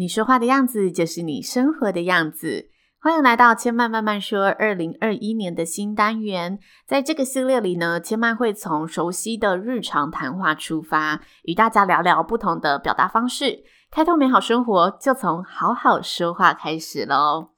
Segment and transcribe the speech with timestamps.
[0.00, 2.70] 你说话的样子就是你生活的样子。
[3.02, 6.58] 欢迎来到千曼慢慢说二零二一年的新单元。
[6.86, 13.62] 在这个系列里呢，千曼会从熟悉的日常谈话出发，与大家聊聊不同的表达方式。
[13.90, 17.49] 开拓美好生活，就从好好说话开始喽。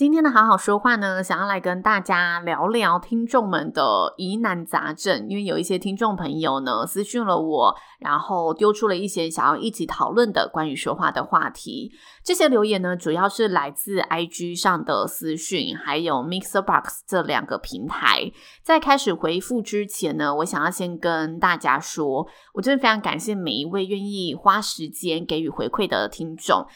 [0.00, 11.92] 今天的好好说话呢，想要来跟大家聊聊听众们的疑难杂症，因为有一些听众朋友呢私讯了我，然后丢出了一些想要一起讨论的关于说话的话题。
[12.24, 18.32] 这些留言呢，主要是来自 IG 上的私讯，还有 Mixbox 这两个平台。
[18.62, 26.66] 在开始回复之前呢，我想要先跟大家说，我真的非常感谢每一位愿意花时间给予回馈的听众。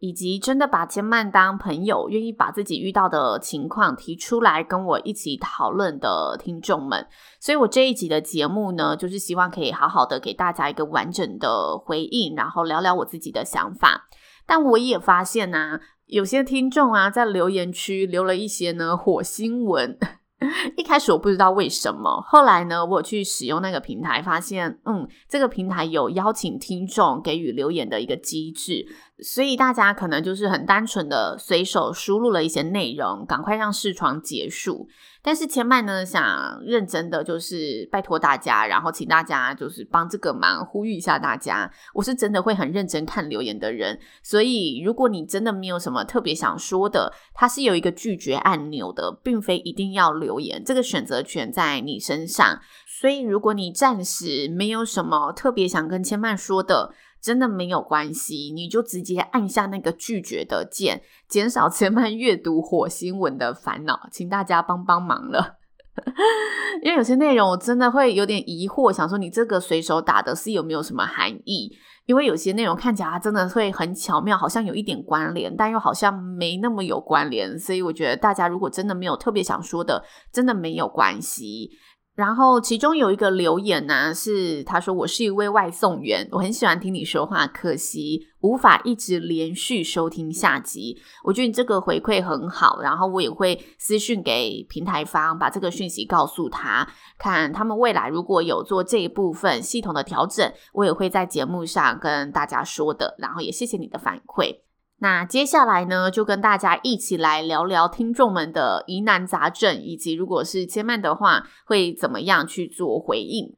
[0.00, 7.06] 以及真的把千曼当朋友，愿意把自己遇到的情况提出来跟我一起讨论的听众们，
[7.38, 14.08] 所以我这一集的节目呢，就是希望可以好好的给大家一个完整的回应，然后聊聊我自己的想法。
[14.46, 19.98] 但我也发现啊，有些听众啊，在留言区留了一些呢火星文。
[20.74, 28.86] 一开始我不知道为什么，后来呢，我去使用那个平台，发现，嗯，这个平台有邀请听众给予留言的一个机制，
[29.22, 34.88] 所以大家可能就是很单纯的随手输入了一些内容，赶快让视窗结束。
[35.22, 41.70] 但是千嫚呢，想认真的就是拜托大家，然后请大家就是帮这个忙，呼吁一下大家。
[41.92, 52.58] 我是真的会很认真看留言的人，所以如果你真的没有什么特别想说的，它是有一个拒绝按钮的，并非一定要留言，这个选择权在你身上。
[52.86, 65.56] 所以如果你暂时没有什么特别想跟千嫚说的，真的没有关系，你就直接按下那个拒绝的键，减少千嫚阅读火星文的烦恼，请大家帮帮忙了。
[66.82, 71.76] 因为有些内容我真的会有点疑惑，想说你这个随手打的是有没有什么含义？
[72.06, 81.70] 因为有些内容看起来真的会很巧妙，好像有一点关联，但又好像没那么有关联，所以我觉得大家如果真的没有特别想说的，真的没有关系。
[82.16, 91.00] 然后其中有一个留言呢、是他说，我是一位外送员，我很喜欢听你说话，可惜无法一直连续收听下集。
[91.24, 96.86] 我觉得你这个回馈很好，然后我也会私讯给平台方，把这个讯息告诉他，
[97.18, 103.14] 看他们未来如果有做这一部分系统的调整，我也会在节目上跟大家说的。
[103.18, 104.56] 然后也谢谢你的反馈。
[105.02, 113.56] 那接下来呢，就跟大家一起来聊聊听众们的疑难杂症，以及如果是千嫚的话，会怎么样去做回应。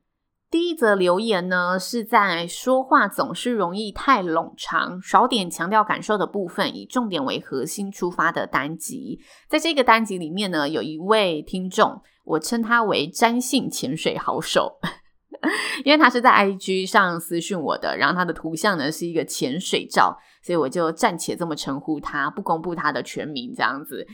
[0.48, 9.18] 第一则留言呢，是在说话总是容易太冗长，少点强调感受的部分，以重点为核心出发的单集。
[9.48, 14.78] 在这个单集里面呢，有一位听众，我称他为詹姓潜水好手。
[15.84, 24.06] 因为他是在 IG 上私讯我的，然后他的图像呢是一个潜水照，所以我就暂且这么称呼他，不公布他的全名这样子。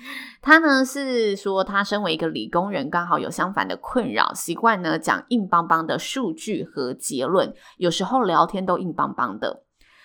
[0.43, 9.65] 他呢是说，他身为一个理工人，刚好有相反的困扰，习惯呢讲硬邦邦的数据和结论，有时候聊天都硬邦邦的。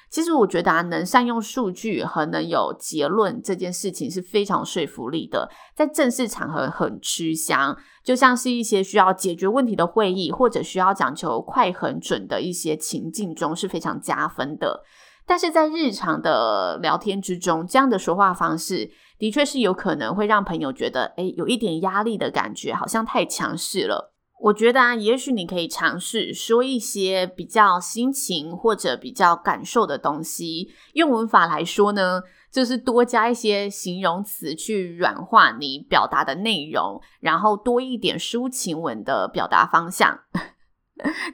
[0.09, 7.75] 其实我觉得啊，能善用数据和能有结论这件事情是非常说服力的，在正式场合很吃香。
[8.03, 14.83] 就像是一些需要解决问题的会议，或者需要讲求快很准的一些情境中是非常加分的。
[15.25, 24.13] 但是在日常的聊天之中，这样的说话方式的确是有可能会让朋友觉得，诶，有一点压力的感觉，好像太强势了。
[24.41, 30.69] 我觉得啊，也许你可以尝试说一些比较心情或者比较感受的东西。
[30.95, 32.21] 用文法来说呢，
[32.51, 40.19] 就是多加一些形容词去软化你表达的内容，然后多一点抒情文的表达方向。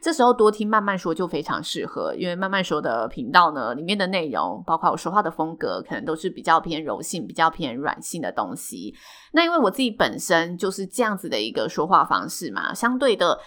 [0.01, 8.95] 这时候多听慢慢说就非常适合，因为慢慢说的频道呢，里面的内容，包括我说话的风格，可能都是比较偏柔性、比较偏软性的东西。
[9.33, 13.37] 那因为我自己本身就是这样子的一个说话方式嘛，相对的，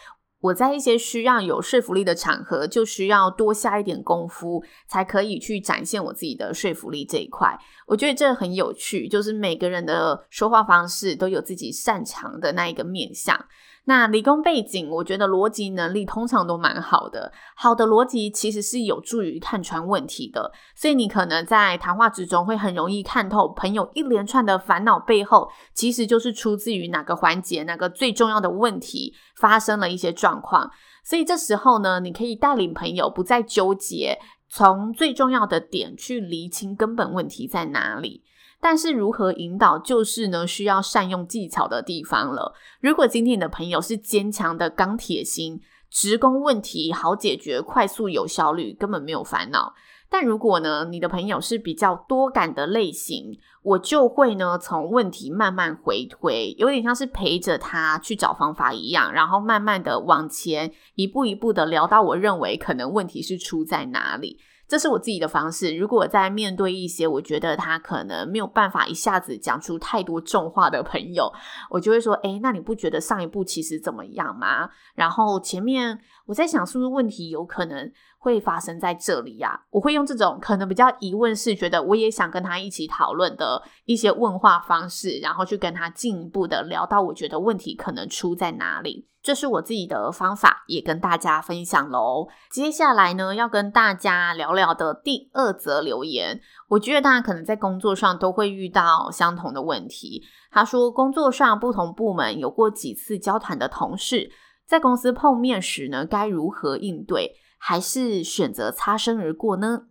[0.41, 7.59] 我在一些需要有说服力的场合，就需要多下一点功夫，才可以去展现我自己的说服力这一块。
[7.87, 13.47] 我觉得这很有趣，就是每个人的说话方式都有自己擅长的那一个面向。
[13.85, 17.33] 那理工背景，我觉得逻辑能力通常都蛮好的。
[17.57, 30.71] 好的逻辑其实是有助于看穿问题的，所以你可能在谈话之中会很容易看透朋友一连串的烦恼背后，其实就是出自于哪个环节、哪个最重要的问题发生了一些状况。
[31.05, 34.17] 所以这时候呢，你可以带领朋友不再纠结，
[34.49, 38.23] 从最重要的点去厘清根本问题在哪里。
[38.63, 42.55] 但是如何引导，就是呢，需要善用技巧的地方了。
[42.81, 45.61] 如果今天你的朋友是坚强的钢铁心，
[45.91, 49.75] 直攻问题，好解决，快速有效率，根本没有烦恼。
[50.09, 64.39] 但如果呢，你的朋友是比较多感的类型，我就会呢，从问题慢慢回推，有点像是陪着他去找方法一样，然后慢慢的往前，一步一步的聊到我认为可能问题是出在哪里。
[64.73, 65.77] 这是我自己的方式。
[65.77, 71.31] 如果在面对一些我觉得他可能没有办法一下子讲出太多重话的朋友，
[71.69, 79.61] 我就会说：“诶，那你不觉得上一步其实怎么样吗？”然后前面我在想，是不是问题有可能会发生在这里呀？
[79.69, 89.07] 我会用这种可能比较疑问式，觉得我也想跟他一起讨论的一些问话方式，然后去跟他进一步的聊到我觉得问题可能出在哪里。
[89.23, 92.27] 这是我自己的方法，也跟大家分享喽。
[92.51, 100.23] 接下来呢，要跟大家聊聊的第二则留言，我觉得大家可能在工作上都会遇到相同的问题。
[100.51, 104.31] 他说，工作上不同部门有过几次交谈的同事，
[104.67, 107.37] 在公司碰面时呢，该如何应对？
[107.65, 109.83] 还是选择擦身而过呢？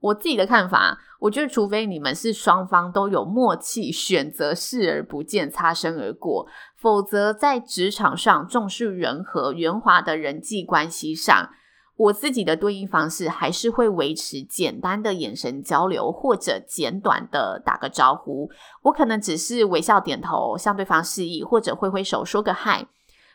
[0.00, 6.46] 我自己的看法，我觉得除非你们是双方都有默契，选择视而不见、擦身而过，
[6.76, 11.50] 否则在职场上重视人和圆滑的人际关系上，
[11.96, 18.48] 我自己的对应方式还是会维持简单的眼神交流，或者简短的打个招呼。
[18.82, 22.86] 我可能只是微笑点头，向对方示意，或者挥挥手说个嗨。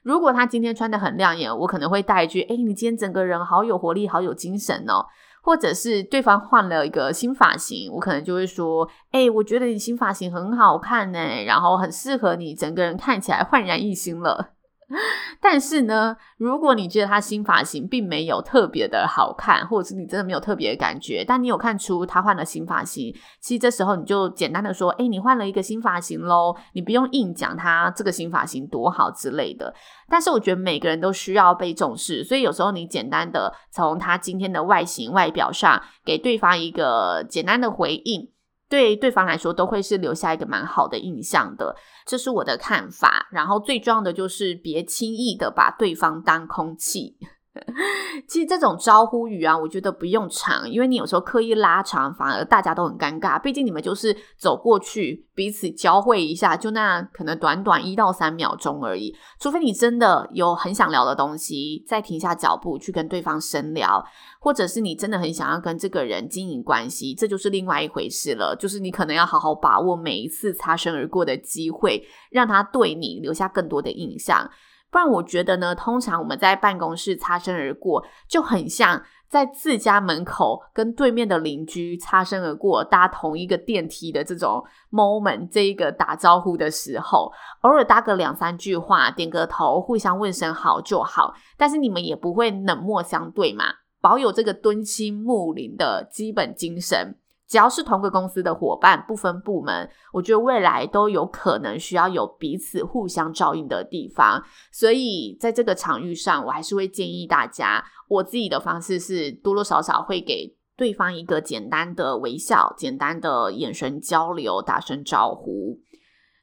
[0.02, 5.06] 如果他今天穿得很亮眼，我可能会带一句：“诶，你今天整个人好有活力，好有精神哦。”
[5.44, 14.54] 或者是对方换了一个新发型，我可能就会说：“欸，我觉得你新发型很好看呢，然后很适合你，整个人看起来焕然一新了。”
[15.42, 29.74] 但是呢，如果你觉得他新发型并没有特别的好看，或者是你真的没有特别的感觉，但你有看出他换了新发型，其实这时候你就简单的说：“欸，你换了一个新发型喽。”你不用硬讲他这个新发型多好之类的。
[30.10, 38.30] 但是我觉得每个人都需要被重视，所以有时候你简单的从他今天的外形外表上给对方一个简单的回应。
[38.70, 41.76] 对对方来说，都会是留下一个蛮好的印象的，
[42.06, 43.28] 这是我的看法。
[43.32, 47.18] 然后最重要的就是，别轻易的把对方当空气。
[48.28, 53.40] 其实这种招呼语啊，我觉得不用长，因为你有时候刻意拉长，反而大家都很尴尬。
[53.40, 59.16] 毕竟你们就是走过去，彼此交汇一下，就那可能短短一到三秒钟而已。
[59.40, 64.04] 除非你真的有很想聊的东西，再停下脚步去跟对方深聊，
[64.40, 68.56] 或者是你真的很想要跟这个人经营关系，这就是另外一回事了。
[68.60, 74.50] 就是你可能要好好把握每一次擦身而过的机会，让他对你留下更多的印象。
[74.94, 87.32] 不然我觉得呢，通常我们在办公室擦身而过，就很像在自家门口跟对面的邻居擦身而过，搭同一个电梯的这种 moment，这一个打招呼的时候，
[87.62, 91.34] 偶尔搭个两三句话，点个头，互相问声好就好。
[91.58, 93.66] 但是你们也不会冷漠相对嘛，
[94.00, 97.16] 保有这个敦亲睦邻的基本精神。
[97.54, 104.44] 只要是同个公司的伙伴，不分部门，我觉得未来都有可能需要有彼此互相照应的地方。
[104.72, 115.78] 所以在这个场域上，我还是会建议大家，我自己的方式是多多少少会给对方一个简单的微笑、简单的眼神交流、打声招呼。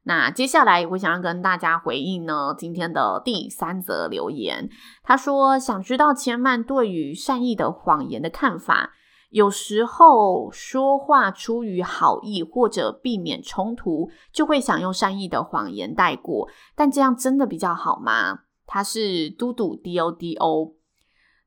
[0.05, 4.71] 那接下来我想要跟大家回应呢，今天的第三则留言，
[5.03, 8.93] 他说想知道千曼对于善意的谎言的看法。
[9.31, 18.41] 有时候说话出于好意或者避免冲突，就会想用善意的谎言带过，但这样真的比较好吗？
[18.67, 20.75] 他是嘟嘟 D O D O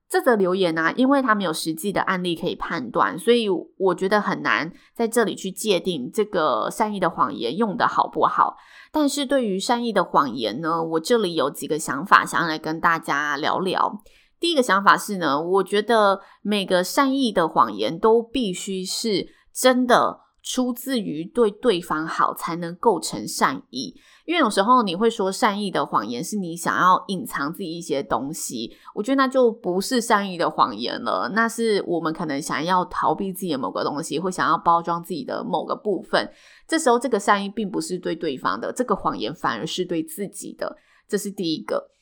[0.09, 8.57] 这则留言呢、因为他没有实际的案例可以判断，所以我觉得很难在这里去界定这个善意的谎言用得好不好。
[8.91, 14.03] 但是对于善意的谎言呢，我这里有几个想法，想要来跟大家聊聊。
[14.43, 23.95] 第一个想法是呢，我觉得每个善意的谎言都必须是真的出自于对对方好，才能构成善意。
[24.25, 36.29] 因为有时候你会说善意的谎言是你想要隐藏自己一些东西，我觉得那就不是善意的谎言了，那是我们可能想要逃避自己的某个东西，或想要包装自己的某个部分。
[36.67, 40.75] 这时候这个善意并不是对对方的，这个谎言反而是对自己的。
[41.07, 41.92] 这是第一个。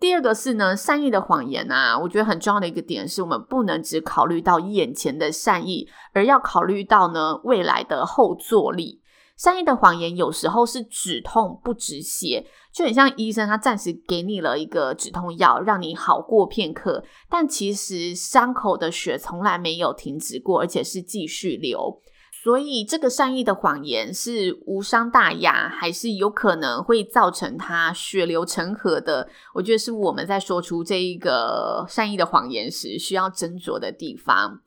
[0.00, 9.02] 第二个是呢，善意的谎言啊，我觉得很重要的一个点是我们不能只考虑到眼前的善意，而要考虑到呢未来的后坐力。
[9.36, 22.00] 善意的谎言有时候是止痛不止血，就很像医生他暂时给你了一个止痛药，让你好过片刻，但其实伤口的血从来没有停止过，而且是继续流。
[22.42, 29.28] 所以这个善意的谎言是无伤大雅，还是有可能会造成他血流成河的？
[29.52, 34.62] 我觉得是我们在说出这一个善意的谎言时需要斟酌的地方。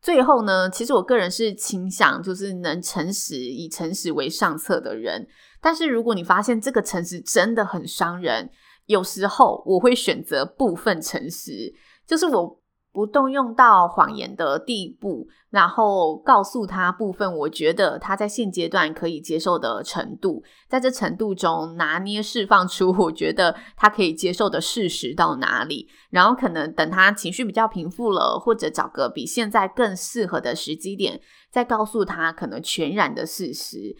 [0.00, 5.26] 最后呢，其实我个人是倾向就是能诚实，以诚实为上策的人。
[5.60, 8.48] 但是如果你发现这个诚实真的很伤人，
[8.86, 11.74] 有时候我会选择部分诚实，
[12.06, 12.59] 就是我。
[12.92, 31.20] 不动用到谎言的地步，然后告诉他部分我觉得他在现阶段可以接受的程度，在这程度中拿捏释放出我觉得他可以接受的事实到哪里，然后可能等他情绪比较平复了，或者找个比现在更适合的时机点，
[31.50, 33.94] 再告诉他可能全然的事实。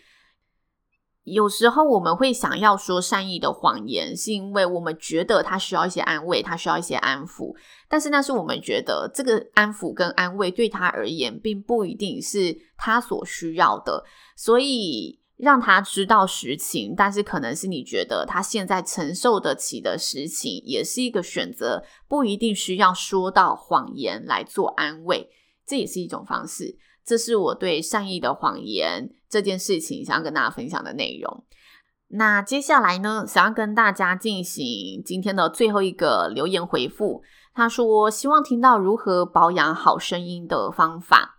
[1.24, 7.54] 有时候我们会想要说善意的谎言，是因为我们觉得他需要一些安慰，他需要一些安抚。
[7.88, 14.02] 但是那是我们觉得这个安抚跟安慰对他而言，并不一定是他所需要的。
[14.34, 21.84] 所以让他知道实情，但是可能是你觉得他现在承受得起的实情，也是一个选择。
[22.08, 25.28] 不一定需要说到谎言来做安慰，
[25.66, 26.78] 这也是一种方式。
[27.04, 31.44] 这是我对善意的谎言这件事情想要跟大家分享的内容。
[32.08, 37.22] 那接下来呢，想要跟大家进行今天的最后一个留言回复。
[37.54, 41.36] 他说希望听到如何保养好声音的方法。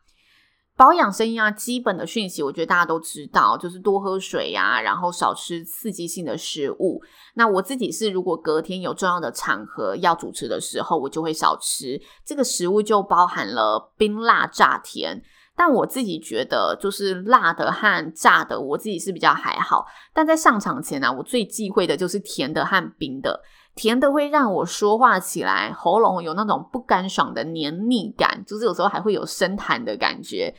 [0.77, 7.01] 保养声音啊，基本的讯息我觉得大家都知道，就是多喝水啊，然后少吃刺激性的食物。
[7.35, 12.01] 那我自己是，如果隔天有重要的场合要主持的时候，我就会少吃。
[12.25, 15.21] 这个食物就包含了冰、辣、炸、甜。
[15.63, 19.85] 但我自己觉得，就是辣的和炸的，我自己是比较还好。
[20.11, 23.39] 但在上场前呢、我最忌讳的就是甜的和冰的。
[23.75, 30.51] 甜的会让我说话起来喉咙有那种不干爽的黏腻感，就是有时候还会有生痰的感觉。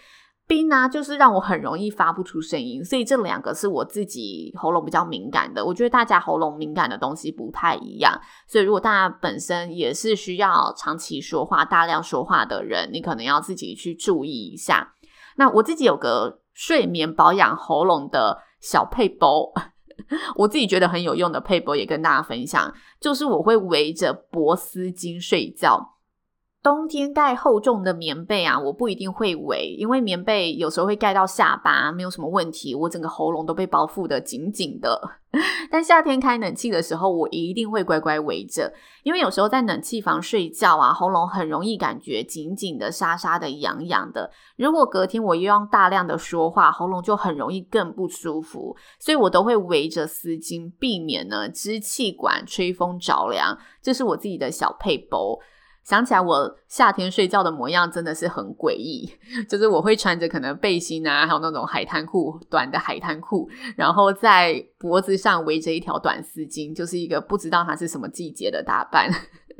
[0.46, 2.84] 冰呢、就是让我很容易发不出声音。
[2.84, 5.64] 所以这两个是我自己喉咙比较敏感的。
[5.64, 14.94] 我觉得大家喉咙敏感的东西不太一样，所以如果大家本身也是需要长期说话、大量说话的人，你可能要自己去注意一下。
[15.36, 19.52] 那我自己有个睡眠保养喉咙的小配包。
[20.36, 25.91] 我自己觉得很有用的配包也跟大家分享，就是我会围着脖丝巾睡觉。
[26.62, 32.72] 冬天盖厚重的棉被啊，我不一定会围，因为棉被有时候会盖到下巴，没有什么问题。
[32.72, 35.00] 我整个喉咙都被包覆得紧紧的。
[35.72, 44.30] 但夏天开冷气的时候，我一定会乖乖围着，因为有时候在冷气房睡觉啊，喉咙很容易感觉紧紧的、沙沙的、痒痒的。
[44.56, 48.76] 如果隔天我又用大量的说话，喉咙就很容易更不舒服。
[49.00, 53.58] 所以我都会围着丝巾，避免呢支气管吹风着凉。
[53.82, 55.36] 这是我自己的小配包。
[55.84, 59.10] 想起来，我夏天睡觉的模样真的是很诡异，
[59.48, 69.10] 就是我会穿着可能背心啊，还有那种海滩裤，短的海滩裤，然后在脖子上围着一条短丝巾，就是一个不知道它是什么季节的打扮。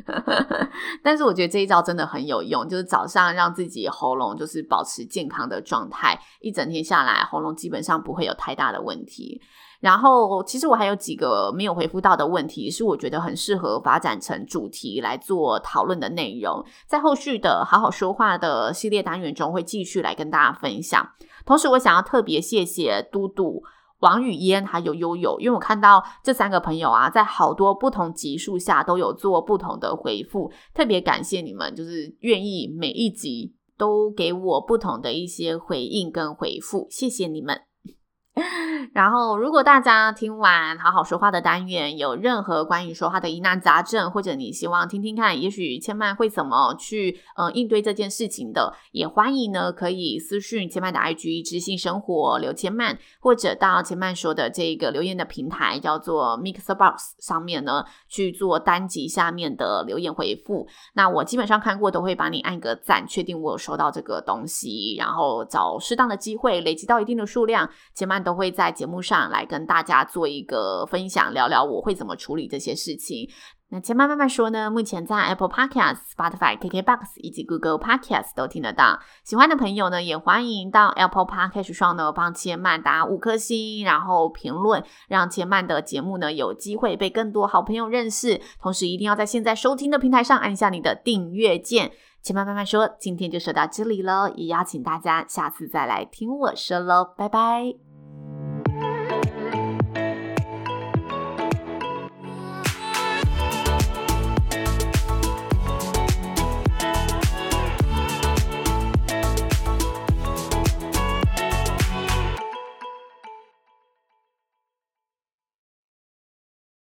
[1.02, 9.40] 但是我觉得这一招真的很有用，就是早上让自己喉咙就是保持健康的状态，一整天下来喉咙基本上不会有太大的问题。
[9.80, 21.04] 然后，其实我还有几个没有回复到的问题，是我觉得很适合发展成主题来做讨论的内容，在后续的好好说话的系列单元中会继续来跟大家分享。
[21.44, 23.64] 同时，我想要特别谢谢嘟嘟、
[24.02, 37.71] 王语嫣还有悠悠，因为我看到这三个朋友啊，在好多不同集数下都有做不同的回复，特别感谢你们，就是愿意每一集都给我不同的一些回应跟回复，谢谢你们。
[38.94, 60.66] 然后，如果大家听完好好说话的单元，有任何关于说话的疑难杂症，或者你希望听听看，也许千曼会怎么去呃应对这件事情的，也欢迎呢可以私讯千曼的 IG 知性生活刘千曼，或者到千曼说的这个留言的平台叫做 Mixbox 上面呢去做单集下面的留言回复。
[60.94, 68.21] 那我基本上看过都会帮你按个赞，确定我有收到这个东西，然后找适当的机会累积到一定的数量，千曼。
[68.22, 73.28] 都会在节目上来跟大家做一个分享，聊聊我会怎么处理这些事情。
[73.68, 79.00] 那千嫚慢慢说呢，目前在 Apple Podcast、Spotify、KKBox 以及 Google Podcast 都听得到。
[79.24, 88.38] 喜欢的朋友呢，也欢迎到 Apple Podcast 上呢帮千曼打五颗星，然后评论，让千曼的节目呢有机会被更多好朋友认识。
[88.60, 91.92] 同时，一定要在现在收听的平台上按下你的订阅键。
[92.22, 97.91] 千嫚慢慢说，今天就说到这里喽，也邀请大家下次再来听我说喽，拜拜。